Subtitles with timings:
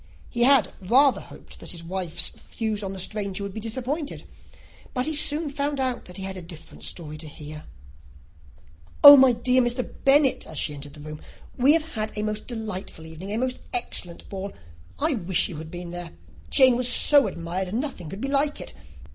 [0.31, 4.23] He had rather hoped that all his wife's views on the stranger would be disappointed;
[4.95, 7.65] but he soon found that he had a very different story to hear.
[9.03, 9.87] "Oh, my dear Mr.
[10.03, 11.21] Bennet," as she entered the room,
[11.55, 14.53] "we have had a most delightful evening, a most excellent ball.
[14.97, 16.13] I wish you had been there.
[16.49, 18.73] Jane was so admired, nothing could be like it.